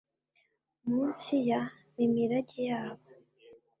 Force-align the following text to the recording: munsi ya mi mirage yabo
munsi 0.89 1.33
ya 1.49 1.61
mi 1.95 2.05
mirage 2.13 2.59
yabo 2.69 3.05